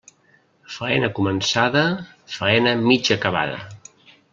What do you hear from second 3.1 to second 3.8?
acabada.